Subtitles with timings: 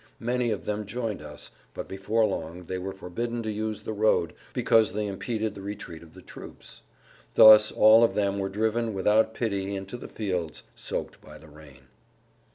[0.19, 4.33] Many of them joined us, but before long they were forbidden to use the road
[4.51, 6.81] because they impeded the retreat of the troops.
[7.35, 11.81] Thus all of them were driven without pity into the fields soaked by the rain.